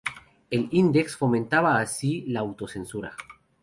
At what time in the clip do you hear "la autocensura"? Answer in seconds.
2.25-3.15